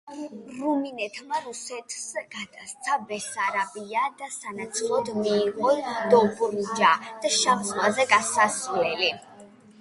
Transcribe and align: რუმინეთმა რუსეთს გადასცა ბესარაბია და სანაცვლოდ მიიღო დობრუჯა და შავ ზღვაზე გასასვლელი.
რუმინეთმა 0.59 1.41
რუსეთს 1.47 2.07
გადასცა 2.35 2.95
ბესარაბია 3.11 4.07
და 4.23 4.31
სანაცვლოდ 4.37 5.13
მიიღო 5.19 5.75
დობრუჯა 6.15 6.91
და 7.05 7.33
შავ 7.39 7.63
ზღვაზე 7.71 8.09
გასასვლელი. 8.17 9.13